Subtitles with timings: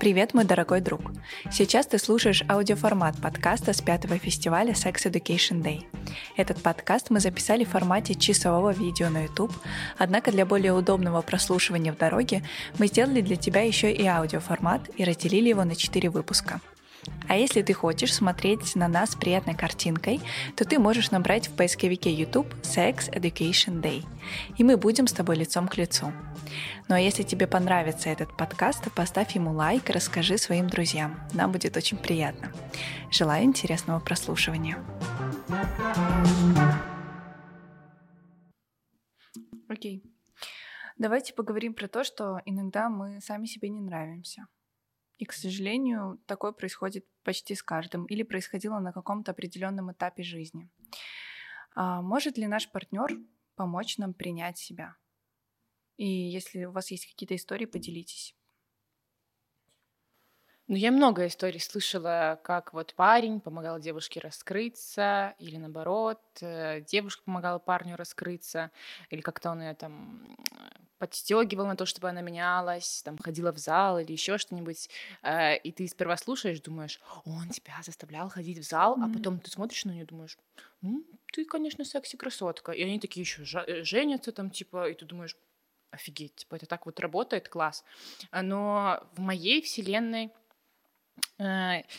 [0.00, 1.12] Привет, мой дорогой друг!
[1.50, 5.84] Сейчас ты слушаешь аудиоформат подкаста с пятого фестиваля Sex Education Day.
[6.38, 9.52] Этот подкаст мы записали в формате часового видео на YouTube,
[9.98, 12.42] однако для более удобного прослушивания в дороге
[12.78, 16.62] мы сделали для тебя еще и аудиоформат и разделили его на четыре выпуска–
[17.28, 20.20] а если ты хочешь смотреть на нас приятной картинкой,
[20.56, 24.04] то ты можешь набрать в поисковике YouTube Sex Education Day,
[24.56, 26.12] и мы будем с тобой лицом к лицу.
[26.88, 31.18] Ну а если тебе понравится этот подкаст, то поставь ему лайк и расскажи своим друзьям.
[31.32, 32.52] Нам будет очень приятно.
[33.10, 34.78] Желаю интересного прослушивания.
[39.68, 40.04] Окей.
[40.98, 44.46] Давайте поговорим про то, что иногда мы сами себе не нравимся.
[45.18, 50.68] И, к сожалению, такое происходит почти с каждым или происходило на каком-то определенном этапе жизни.
[51.74, 53.18] А может ли наш партнер
[53.54, 54.96] помочь нам принять себя?
[55.96, 58.34] И если у вас есть какие-то истории, поделитесь.
[60.66, 67.22] Ну, я много историй слышала, как вот парень помогал девушке раскрыться, или наоборот, э, девушка
[67.22, 68.70] помогала парню раскрыться,
[69.10, 70.26] или как-то он ее там
[70.96, 74.88] подстегивал на то, чтобы она менялась, там ходила в зал или еще что-нибудь,
[75.22, 79.10] э, и ты сперва слушаешь, думаешь, он тебя заставлял ходить в зал, mm-hmm.
[79.10, 80.38] а потом ты смотришь на нее, думаешь,
[80.80, 85.36] ну, ты, конечно, секси-красотка, и они такие еще э, женятся там, типа, и ты думаешь,
[85.90, 87.84] офигеть, типа, это так вот работает, класс.
[88.32, 90.43] Но в моей вселенной Э,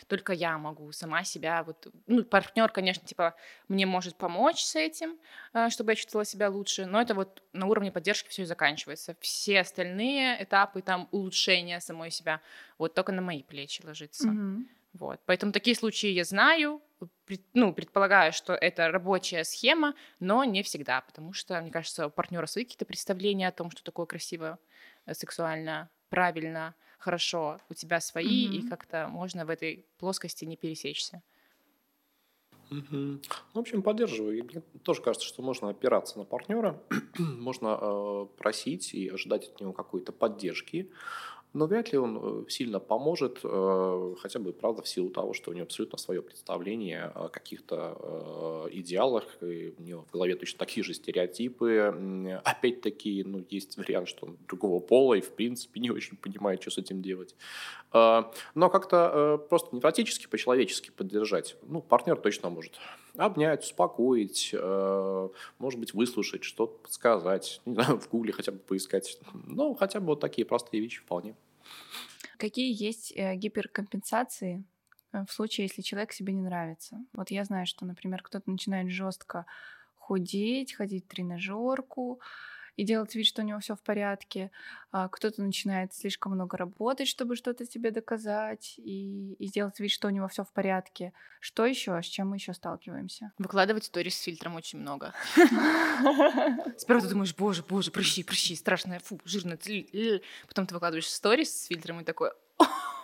[0.07, 3.35] только я могу сама себя вот ну партнер конечно типа
[3.67, 5.17] мне может помочь с этим
[5.53, 9.15] э, чтобы я чувствовала себя лучше но это вот на уровне поддержки все и заканчивается
[9.19, 12.41] все остальные этапы там улучшения самой себя
[12.77, 14.65] вот только на мои плечи ложится mm-hmm.
[14.93, 16.81] вот поэтому такие случаи я знаю
[17.53, 22.45] ну предполагаю что это рабочая схема но не всегда потому что мне кажется у партнера
[22.45, 24.59] свои какие-то представления о том что такое красиво
[25.05, 26.73] э, сексуально правильно
[27.05, 28.65] хорошо, у тебя свои, mm-hmm.
[28.65, 31.21] и как-то можно в этой плоскости не пересечься.
[32.71, 33.19] Угу.
[33.53, 34.43] В общем, поддерживаю.
[34.43, 36.81] Мне тоже кажется, что можно опираться на партнера,
[37.19, 40.89] можно э, просить и ожидать от него какой-то поддержки
[41.55, 45.51] но вряд ли он э, сильно поможет, э, хотя бы, правда, в силу того, что
[45.51, 50.59] у него абсолютно свое представление о каких-то э, идеалах, и у него в голове точно
[50.59, 52.41] такие же стереотипы.
[52.43, 56.71] Опять-таки, ну, есть вариант, что он другого пола и, в принципе, не очень понимает, что
[56.71, 57.35] с этим делать.
[57.93, 62.73] Но как-то просто невротически, по-человечески поддержать, ну, партнер точно может
[63.17, 64.53] обнять, успокоить,
[65.59, 69.17] может быть, выслушать, что-то подсказать, не знаю, в гугле хотя бы поискать.
[69.33, 71.35] Ну, хотя бы вот такие простые вещи вполне.
[72.37, 74.63] Какие есть э, гиперкомпенсации
[75.13, 76.97] э, в случае, если человек себе не нравится?
[77.13, 79.45] Вот я знаю, что, например, кто-то начинает жестко
[79.95, 82.19] худеть, ходить в тренажерку,
[82.75, 84.51] и делать вид, что у него все в порядке.
[84.91, 90.07] А кто-то начинает слишком много работать, чтобы что-то себе доказать, и, и сделать вид, что
[90.07, 91.13] у него все в порядке.
[91.39, 92.01] Что еще?
[92.01, 93.31] С чем мы еще сталкиваемся?
[93.37, 95.13] Выкладывать сторис с фильтром очень много.
[96.77, 99.57] Сперва ты думаешь, боже, боже, прыщи, прыщи, страшное, фу, жирно.
[100.47, 102.31] Потом ты выкладываешь сторис с фильтром и такой,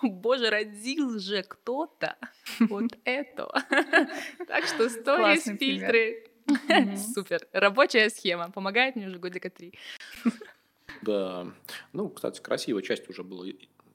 [0.01, 2.17] боже, родил же кто-то
[2.59, 3.47] вот это.
[4.47, 6.30] Так что сторис, фильтры,
[7.13, 7.47] Супер.
[7.51, 8.51] Рабочая схема.
[8.51, 9.73] Помогает мне уже годика три.
[11.01, 11.47] Да.
[11.93, 13.45] Ну, кстати, красивая часть уже была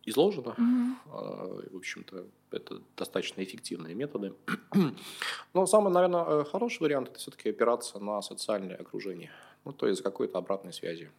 [0.04, 0.54] изложена.
[1.06, 4.34] А, в общем-то, это достаточно эффективные методы.
[5.54, 9.30] Но самый, наверное, э, хороший вариант– это все-таки опираться на социальное окружение.
[9.64, 11.10] Ну, то есть какой-то обратной связи.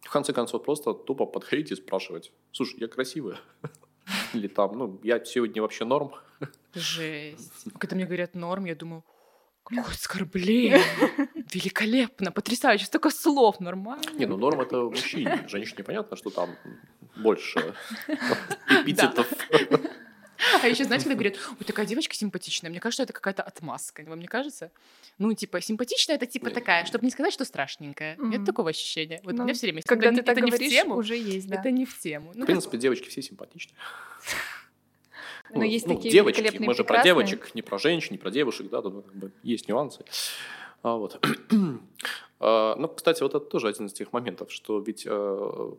[0.00, 3.38] В конце концов, просто тупо подходить и спрашивать, слушай, я красивая?
[4.34, 6.12] Или там, ну, я сегодня вообще норм?
[6.74, 7.64] Жесть.
[7.78, 9.04] Когда мне говорят норм, я думаю,
[9.78, 10.82] оскорбление!
[11.52, 14.02] Великолепно, потрясающе, столько слов, нормально.
[14.14, 15.46] Не, ну норм это мужчине.
[15.48, 16.50] Женщине понятно, что там
[17.16, 17.74] больше
[18.68, 19.26] эпитетов.
[20.62, 24.02] А еще, знаете, когда говорят, ой, такая девочка симпатичная, мне кажется, это какая-то отмазка.
[24.06, 24.70] Вам не кажется?
[25.18, 28.16] Ну, типа, симпатичная это типа такая, чтобы не сказать, что страшненькая.
[28.16, 29.20] Нет такого ощущения.
[29.22, 29.82] Вот у меня ну, все время.
[29.84, 31.56] Когда ты так говоришь, уже есть, да.
[31.56, 32.32] Это не в тему.
[32.32, 33.76] В принципе, девочки все симпатичные.
[35.52, 38.30] Но ну, есть ну, такие девочки, мы же про девочек, не про женщин, не про
[38.30, 40.04] девушек, да, тут как бы есть нюансы.
[40.82, 41.24] А, вот.
[42.42, 45.72] А, ну, кстати, вот это тоже один из тех моментов, что ведь э,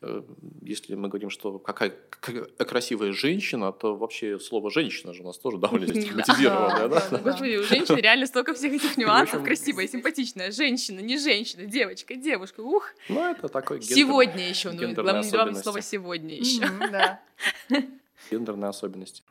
[0.00, 0.22] э,
[0.62, 5.36] если мы говорим, что какая, какая красивая женщина, то вообще слово «женщина» же у нас
[5.36, 7.18] тоже довольно стигматизированное, да?
[7.22, 12.60] Господи, у женщины реально столько всех этих нюансов, красивая, симпатичная, женщина, не женщина, девочка, девушка,
[12.60, 12.94] ух.
[13.10, 16.66] Ну, это такой Сегодня еще, ну, главное слово «сегодня» еще.
[16.90, 17.20] Да
[18.30, 19.22] гендерные особенности.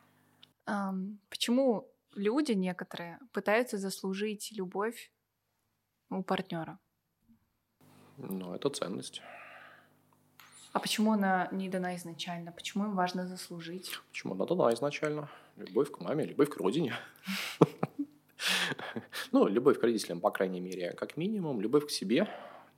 [0.66, 5.12] Um, почему люди некоторые пытаются заслужить любовь
[6.10, 6.78] у партнера?
[8.16, 9.22] Ну, это ценность.
[10.72, 12.52] А почему она не дана изначально?
[12.52, 13.98] Почему им важно заслужить?
[14.10, 15.30] Почему она дана изначально?
[15.56, 16.94] Любовь к маме, любовь к родине.
[19.32, 21.60] Ну, любовь к родителям, по крайней мере, как минимум.
[21.60, 22.28] Любовь к себе,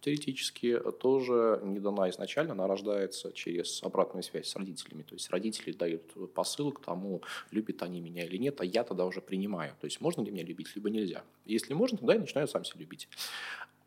[0.01, 2.53] теоретически, тоже не дана изначально.
[2.53, 5.03] Она рождается через обратную связь с родителями.
[5.03, 6.03] То есть родители дают
[6.35, 9.75] посыл к тому, любят они меня или нет, а я тогда уже принимаю.
[9.81, 11.23] То есть можно ли меня любить, либо нельзя.
[11.45, 13.09] Если можно, тогда я начинаю сам себя любить.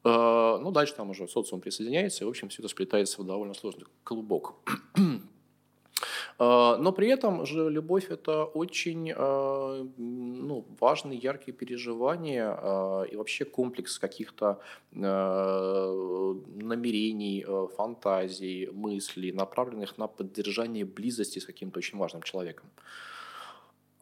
[0.04, 3.54] Э, ну, дальше там уже социум присоединяется, и, в общем, все это сплетается в довольно
[3.54, 4.56] сложный клубок.
[6.42, 13.46] Э, но при этом же любовь– это очень э, ну, важные, яркие переживания и вообще
[13.46, 14.60] комплекс каких-то
[16.66, 17.46] намерений,
[17.78, 22.70] фантазий, мыслей, направленных на поддержание близости с каким-то очень важным человеком.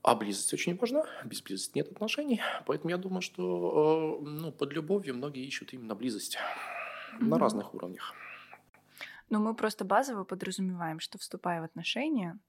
[0.01, 2.41] А близость очень важна, без близости нет отношений.
[2.65, 7.25] Поэтому я думаю, что ну, под любовью многие ищут именно близость mm-hmm.
[7.25, 8.13] на разных уровнях.
[9.29, 12.39] Но мы просто базово подразумеваем, что вступая в отношения,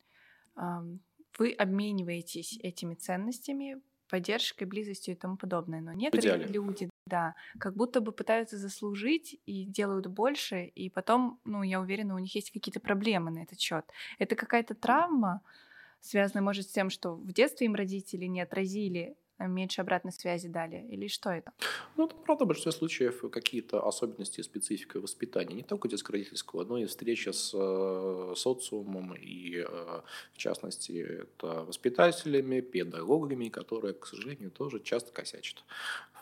[1.38, 5.80] вы обмениваетесь этими ценностями, поддержкой, близостью и тому подобное.
[5.80, 11.62] Но некоторые люди, да, как будто бы пытаются заслужить и делают больше, и потом, ну,
[11.62, 13.84] я уверена, у них есть какие-то проблемы на этот счет.
[14.18, 15.42] Это какая-то травма,
[16.00, 19.16] связано, может, с тем, что в детстве им родители не отразили
[19.46, 20.86] меньше обратной связи дали?
[20.90, 21.52] Или что это?
[21.96, 26.86] Ну, это правда, в большинстве случаев какие-то особенности, специфика воспитания, не только детско-родительского, но и
[26.86, 30.00] встреча с э, социумом, и э,
[30.32, 30.92] в частности,
[31.22, 35.64] это воспитателями, педагогами, которые, к сожалению, тоже часто косячат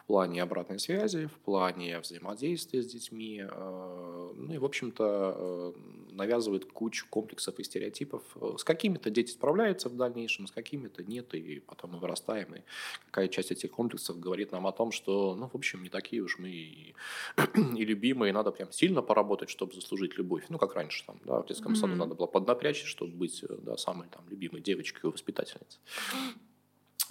[0.08, 3.44] плане обратной связи, в плане взаимодействия с детьми.
[3.46, 5.72] Э, ну и, в общем-то, э,
[6.12, 8.22] навязывает кучу комплексов и стереотипов.
[8.56, 12.55] С какими-то дети справляются в дальнейшем, с какими-то нет, и потом мы вырастаем.
[12.55, 12.62] И
[13.06, 16.38] какая часть этих комплексов говорит нам о том, что, ну, в общем, не такие уж
[16.38, 16.94] мы и,
[17.76, 20.44] и любимые, надо прям сильно поработать, чтобы заслужить любовь.
[20.49, 21.76] Ну, как раньше, там, да, в детском mm-hmm.
[21.76, 25.81] саду надо было поднапрячься, чтобы быть да, самой там, любимой девочкой и воспитательницей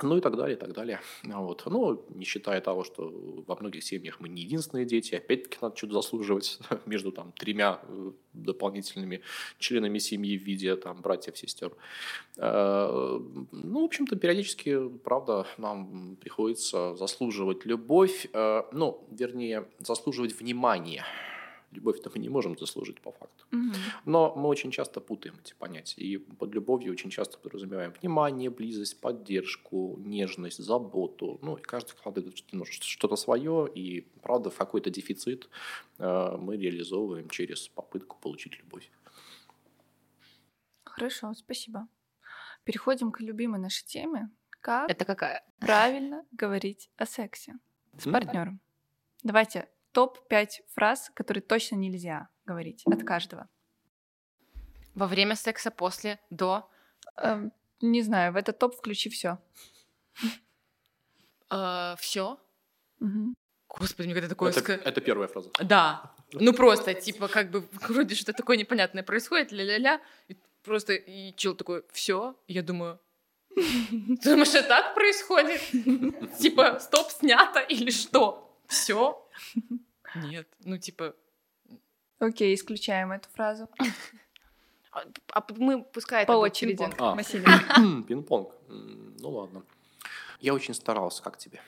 [0.03, 0.99] ну и так далее, и так далее.
[1.23, 1.63] Вот.
[1.65, 3.11] Ну, не считая того, что
[3.47, 8.11] во многих семьях мы не единственные дети, опять-таки надо что-то заслуживать между там тремя э,
[8.33, 9.21] дополнительными
[9.59, 11.71] членами семьи в виде там братьев, сестер.
[12.37, 13.19] Э,
[13.51, 21.03] ну, в общем-то, периодически, правда, нам приходится заслуживать любовь, э, ну, вернее, заслуживать внимание
[21.71, 23.45] Любовь-то мы не можем заслужить по факту.
[23.51, 23.75] Угу.
[24.05, 26.01] Но мы очень часто путаем эти понятия.
[26.01, 31.39] И под любовью очень часто подразумеваем внимание, близость, поддержку, нежность, заботу.
[31.41, 32.37] Ну, и каждый вкладывает
[32.81, 35.49] что-то свое, и, правда, в какой-то дефицит
[35.97, 38.89] э, мы реализовываем через попытку получить любовь.
[40.83, 41.87] Хорошо, спасибо.
[42.63, 44.29] Переходим к любимой нашей теме.
[44.61, 45.45] Как Это какая?
[45.59, 47.53] Правильно говорить о сексе
[47.97, 48.59] с партнером.
[49.23, 53.49] Давайте топ-5 фраз, которые точно нельзя говорить от каждого.
[54.93, 56.69] Во время секса, после, до?
[57.15, 57.51] Эм,
[57.81, 59.39] не знаю, в этот топ включи все.
[61.49, 62.37] Э, все?
[63.69, 64.51] Господи, мне когда такое...
[64.51, 65.49] Это, это первая фраза.
[65.63, 66.13] Да.
[66.33, 71.55] Ну просто, типа, как бы, вроде что такое непонятное происходит, ля-ля-ля, и просто, и чел
[71.55, 72.99] такой, все, я думаю,
[73.55, 75.61] ты думаешь, это так происходит?
[76.39, 78.61] Типа, стоп, снято или что?
[78.67, 79.27] Все?
[80.15, 81.15] Нет, ну типа...
[82.19, 83.69] Окей, исключаем эту фразу.
[84.89, 87.15] А, а мы пускай По очереди, а.
[88.07, 88.51] Пинг-понг.
[88.67, 89.63] Ну ладно.
[90.39, 91.61] Я очень старался, как тебе?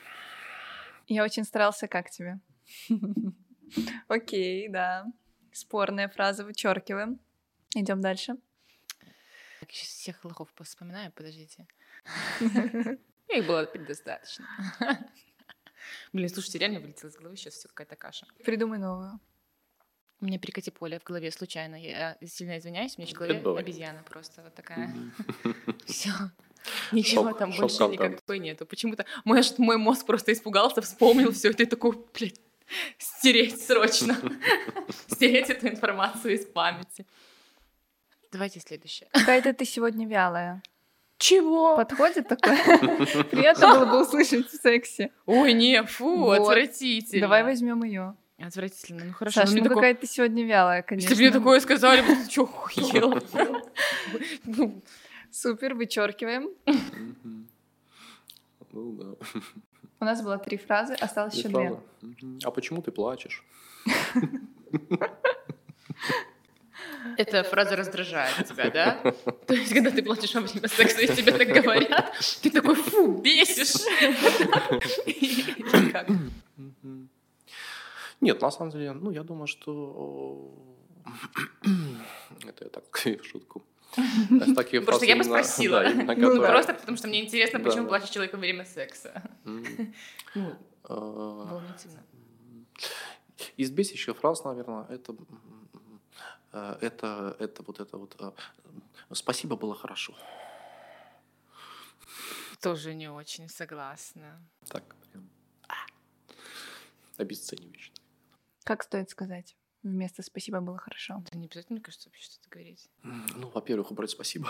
[1.08, 2.40] Я очень старался, как тебе?
[4.08, 5.06] Окей, да.
[5.52, 7.20] Спорная фраза, вычеркиваем.
[7.76, 8.38] Идем дальше.
[9.68, 11.68] сейчас всех лохов вспоминаю, подождите.
[12.40, 14.46] Их было предостаточно.
[16.14, 18.28] Блин, слушайте, реально вылетело из головы сейчас все какая-то каша.
[18.44, 19.20] Придумай новую.
[20.22, 21.76] У меня перекати поле в голове случайно.
[21.76, 24.94] Я сильно извиняюсь, у меня в голове обезьяна просто вот такая.
[25.86, 26.12] Все.
[26.92, 28.66] Ничего там больше никакой нету.
[28.66, 32.40] Почему-то мой, мой мозг просто испугался, вспомнил все это и такой, блядь,
[32.98, 34.18] стереть срочно.
[35.08, 37.06] Стереть эту информацию из памяти.
[38.32, 39.10] Давайте следующее.
[39.12, 40.62] Какая-то ты сегодня вялая.
[41.20, 41.76] Чего?
[41.76, 42.58] Подходит такое?
[43.26, 45.12] Приятно было бы услышать в сексе.
[45.26, 47.22] Ой, не, фу, отвратительно.
[47.22, 48.16] Давай возьмем ее.
[48.38, 49.42] Отвратительно, ну хорошо.
[49.42, 51.10] Саша, ну, ну какая-то сегодня вялая, конечно.
[51.10, 53.22] Если бы мне такое сказали, ты что, хуел?
[55.32, 56.50] Супер, вычеркиваем.
[58.72, 59.42] Ну да.
[60.00, 61.78] У нас было три фразы, осталось еще две.
[62.46, 63.44] А почему ты плачешь?
[67.18, 69.12] Эта фраза раздражает тебя, да?
[69.48, 73.22] То есть, когда ты платишь во время секса, и тебе так говорят, ты такой, фу,
[73.22, 73.76] бесишь.
[78.22, 80.54] Нет, на самом деле, ну, я думаю, что...
[82.48, 83.64] Это я так в шутку.
[84.56, 85.84] Такие Просто я бы спросила.
[85.84, 89.24] Ну, просто потому что мне интересно, почему плачет человек во время секса.
[89.46, 89.64] Ну,
[90.84, 92.04] а, волнительно.
[93.58, 95.16] Из бесящих фраз, наверное, это э,
[96.52, 98.32] это, это вот это вот э,
[99.14, 100.14] спасибо было хорошо.
[102.62, 104.42] Тоже не очень согласна.
[104.68, 105.30] Так, прям
[105.68, 105.76] а,
[107.18, 107.92] обесценивающе.
[108.64, 109.56] Как стоит сказать?
[109.84, 111.24] Вместо спасибо было хорошо.
[111.32, 112.90] Да не обязательно, мне кажется, вообще что-то говорить.
[113.04, 114.50] Ну, во-первых, убрать спасибо.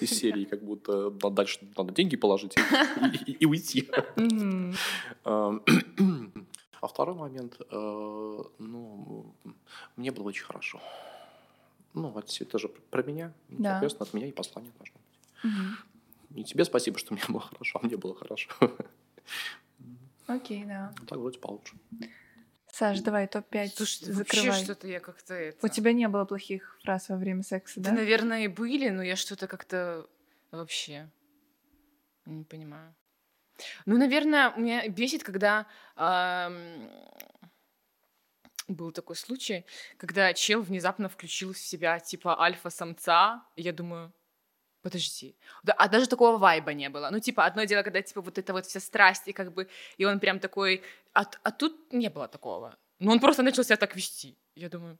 [0.00, 2.54] Из серии как будто дальше надо деньги положить
[3.26, 3.90] и уйти.
[6.82, 9.36] А второй момент, э, ну,
[9.96, 10.80] мне было очень хорошо.
[11.94, 13.32] Ну, вот это же про меня.
[13.48, 13.72] Да.
[13.72, 15.44] Соответственно, от меня и послание должно быть.
[15.44, 16.36] Угу.
[16.36, 18.50] Не тебе спасибо, что мне было хорошо, а мне было хорошо.
[20.26, 20.94] Окей, да.
[21.06, 21.76] Так вроде получше.
[22.72, 24.48] Саш, давай топ-5 Слушай, закрывай.
[24.48, 25.66] вообще что-то я как-то это...
[25.66, 27.90] У тебя не было плохих фраз во время секса, да?
[27.90, 30.08] Да, наверное, и были, но я что-то как-то
[30.50, 31.10] вообще
[32.24, 32.94] не понимаю.
[33.84, 35.66] Ну, наверное, меня бесит, когда
[38.74, 39.64] был такой случай,
[39.96, 44.12] когда чел внезапно включил в себя типа альфа-самца, я думаю,
[44.82, 47.10] подожди, да, а даже такого вайба не было.
[47.10, 50.04] Ну, типа, одно дело, когда типа вот это вот вся страсть, и как бы, и
[50.04, 52.76] он прям такой, а, а тут не было такого.
[52.98, 54.36] Ну, он просто начал себя так вести.
[54.54, 54.98] Я думаю,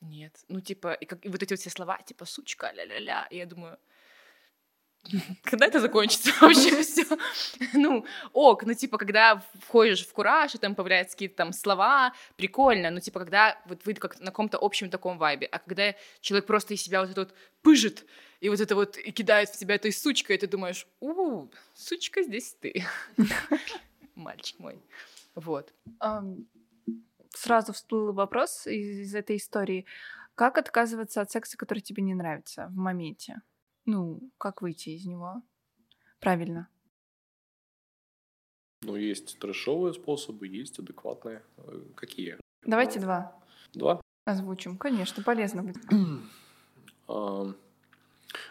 [0.00, 0.44] нет.
[0.48, 3.26] Ну, типа, и, как, и вот эти вот все слова, типа, сучка, ля-ля-ля.
[3.30, 3.78] И я думаю,
[5.42, 7.04] когда это закончится вообще все?
[7.74, 12.90] Ну, ок, ну, типа, когда входишь в кураж, и там появляются какие-то там слова, прикольно,
[12.90, 16.74] ну, типа, когда вот вы как на каком-то общем таком вайбе, а когда человек просто
[16.74, 18.04] из себя вот это вот пыжит,
[18.40, 22.22] и вот это вот и кидает в тебя этой сучкой, и ты думаешь, у, сучка,
[22.22, 22.84] здесь ты,
[24.14, 24.80] мальчик мой,
[25.34, 25.72] вот.
[27.34, 29.86] Сразу всплыл вопрос из этой истории.
[30.34, 33.42] Как отказываться от секса, который тебе не нравится в моменте?
[33.90, 35.42] Ну, как выйти из него?
[36.20, 36.68] Правильно.
[38.82, 41.42] Ну, есть трэшовые способы, есть адекватные.
[41.56, 42.36] Э, какие?
[42.66, 43.42] Давайте два.
[43.72, 44.02] Два?
[44.26, 44.76] Озвучим.
[44.76, 45.82] Конечно, полезно будет.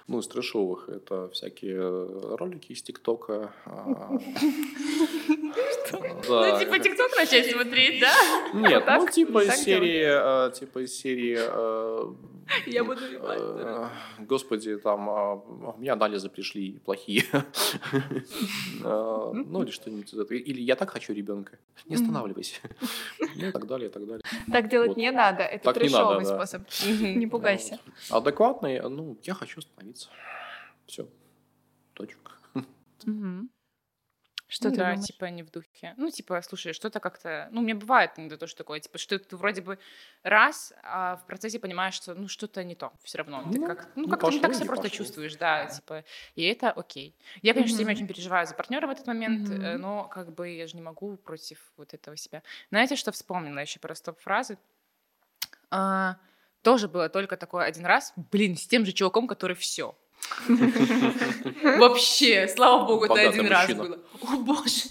[0.08, 3.53] Ну, из трэшовых это всякие ролики из ТикТока.
[5.94, 8.13] А, ну, типа ТикТок начать смотреть, да?
[8.53, 11.38] Нет, ну, типа из серии, а, типа из серии...
[11.39, 12.13] А,
[12.65, 13.89] Я буду э,
[14.20, 15.01] Господи, там,
[15.77, 17.24] меня анализы пришли плохие.
[18.84, 20.38] Ну, или что-нибудь из этого.
[20.38, 21.58] Или я так хочу ребенка.
[21.86, 22.60] Не останавливайся.
[23.20, 24.24] Ну, и так далее, и так далее.
[24.51, 25.44] Так делать не надо.
[25.44, 26.62] Это трешовый способ.
[27.00, 27.79] Не пугайся.
[28.10, 30.10] Адекватный, ну, я хочу остановиться.
[30.86, 31.08] Все.
[31.94, 32.32] Точка.
[34.48, 35.06] Что да, думаешь?
[35.06, 35.94] типа не в духе.
[35.98, 37.50] Ну, типа, слушай, что-то как-то...
[37.51, 39.77] Ну, меня бывает иногда тоже такое, типа, что ты вроде бы
[40.24, 43.42] раз, а в процессе понимаешь, что, ну, что-то не то все равно.
[43.46, 47.13] Ну, ты как, ну, как-то не так себя просто чувствуешь, да, типа, и это окей.
[47.42, 47.92] Я, конечно, mm-hmm.
[47.92, 49.77] очень переживаю за партнера в этот момент, mm-hmm.
[49.77, 52.42] но как бы я же не могу против вот этого себя.
[52.70, 54.58] Знаете, что вспомнила еще про стоп-фразы?
[55.70, 56.18] А,
[56.62, 59.98] тоже было только такое один раз, блин, с тем же чуваком, который все
[61.79, 64.00] Вообще, слава богу, это один раз было.
[64.22, 64.89] О боже.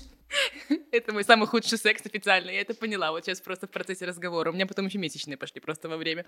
[0.92, 4.50] Это мой самый худший секс официально, я это поняла, вот сейчас просто в процессе разговора.
[4.50, 6.26] У меня потом еще месячные пошли просто во время.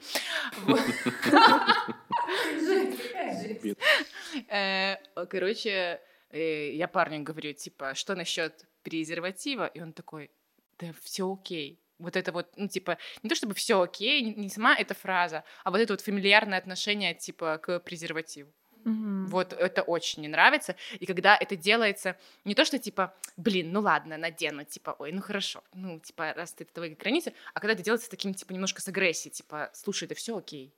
[4.48, 4.96] Э,
[5.28, 6.00] короче,
[6.30, 9.66] э, я парню говорю, типа, что насчет презерватива?
[9.66, 10.30] И он такой,
[10.78, 11.80] да все окей.
[11.98, 15.70] Вот это вот, ну, типа, не то чтобы все окей, не сама эта фраза, а
[15.70, 18.52] вот это вот фамильярное отношение, типа, к презервативу.
[18.84, 19.26] Угу.
[19.26, 20.76] Вот это очень не нравится.
[20.98, 25.20] И когда это делается не то, что типа, блин, ну ладно, надену, типа, ой, ну
[25.20, 28.88] хорошо, ну, типа, раз ты твои границы, а когда это делается таким, типа, немножко с
[28.88, 30.72] агрессией, типа, слушай, это все окей.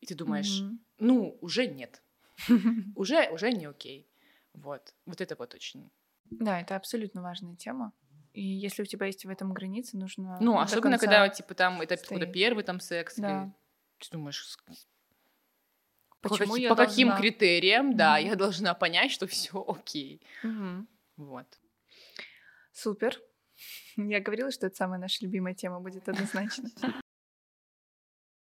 [0.00, 0.78] И ты думаешь, угу.
[0.98, 2.02] ну, уже нет.
[2.96, 4.06] Уже, уже не окей.
[4.52, 4.94] Вот.
[5.06, 5.90] Вот это вот очень.
[6.30, 7.92] Да, это абсолютно важная тема.
[8.32, 10.36] И если у тебя есть в этом границы, нужно.
[10.40, 13.16] Ну, особенно когда, типа, там это какой-то первый там секс.
[13.16, 13.50] Да.
[13.98, 14.58] ты думаешь,
[16.28, 16.90] Почему по, я по должна...
[16.90, 17.96] каким критериям, mm-hmm.
[17.96, 20.20] да, я должна понять, что все окей.
[20.44, 20.86] Mm-hmm.
[21.16, 21.46] Вот.
[22.72, 23.16] Супер.
[23.96, 26.68] Я говорила, что это самая наша любимая тема будет однозначно.